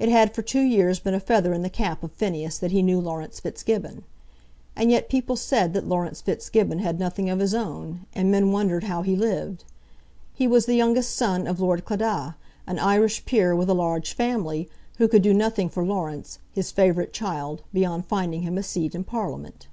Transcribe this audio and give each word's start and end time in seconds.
It 0.00 0.08
had 0.08 0.34
for 0.34 0.42
two 0.42 0.60
years 0.62 0.98
been 0.98 1.14
a 1.14 1.20
feather 1.20 1.52
in 1.54 1.62
the 1.62 1.70
cap 1.70 2.02
of 2.02 2.10
Phineas 2.10 2.58
that 2.58 2.72
he 2.72 2.82
knew 2.82 3.00
Laurence 3.00 3.38
Fitzgibbon. 3.38 4.02
And 4.74 4.90
yet 4.90 5.08
people 5.08 5.36
said 5.36 5.72
that 5.72 5.86
Laurence 5.86 6.20
Fitzgibbon 6.20 6.80
had 6.80 6.98
nothing 6.98 7.30
of 7.30 7.38
his 7.38 7.54
own, 7.54 8.04
and 8.12 8.28
men 8.28 8.50
wondered 8.50 8.82
how 8.82 9.02
he 9.02 9.14
lived. 9.14 9.62
He 10.34 10.48
was 10.48 10.66
the 10.66 10.74
youngest 10.74 11.14
son 11.14 11.46
of 11.46 11.60
Lord 11.60 11.84
Claddagh, 11.84 12.34
an 12.66 12.80
Irish 12.80 13.24
peer 13.24 13.54
with 13.54 13.70
a 13.70 13.72
large 13.74 14.14
family, 14.14 14.68
who 14.98 15.06
could 15.06 15.22
do 15.22 15.32
nothing 15.32 15.68
for 15.68 15.84
Laurence, 15.86 16.40
his 16.52 16.72
favourite 16.72 17.12
child, 17.12 17.62
beyond 17.72 18.06
finding 18.06 18.42
him 18.42 18.58
a 18.58 18.64
seat 18.64 18.96
in 18.96 19.04
Parliament. 19.04 19.68